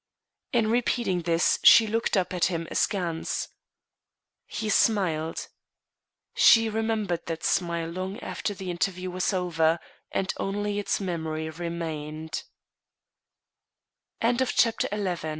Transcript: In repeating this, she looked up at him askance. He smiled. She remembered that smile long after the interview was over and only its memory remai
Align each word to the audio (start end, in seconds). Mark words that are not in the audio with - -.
In 0.51 0.71
repeating 0.71 1.21
this, 1.21 1.59
she 1.63 1.85
looked 1.85 2.17
up 2.17 2.33
at 2.33 2.45
him 2.45 2.67
askance. 2.71 3.49
He 4.47 4.67
smiled. 4.67 5.47
She 6.33 6.69
remembered 6.69 7.27
that 7.27 7.43
smile 7.43 7.87
long 7.87 8.19
after 8.19 8.55
the 8.55 8.71
interview 8.71 9.11
was 9.11 9.31
over 9.31 9.77
and 10.11 10.33
only 10.39 10.79
its 10.79 10.99
memory 10.99 11.45
remai 11.51 12.41